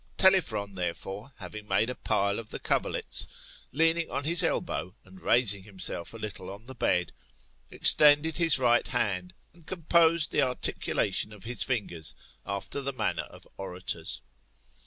Telephron 0.17 0.73
therefore, 0.73 1.31
having 1.37 1.67
made 1.67 1.87
a 1.87 1.93
pile 1.93 2.39
of 2.39 2.49
the 2.49 2.57
coverlets, 2.57 3.27
leaning 3.71 4.09
on 4.09 4.23
his 4.23 4.41
elbow, 4.41 4.95
and 5.05 5.21
raising 5.21 5.61
himself 5.61 6.11
a 6.11 6.17
little 6.17 6.49
on 6.49 6.65
the 6.65 6.73
bed, 6.73 7.11
extended 7.69 8.37
his 8.37 8.57
right 8.57 8.87
hand 8.87 9.31
and 9.53 9.67
composed 9.67 10.31
the 10.31 10.41
articulation 10.41 11.31
of 11.31 11.43
his 11.43 11.61
fingers 11.61 12.15
after 12.47 12.81
the 12.81 12.93
manner 12.93 13.21
of 13.29 13.47
orators. 13.57 14.21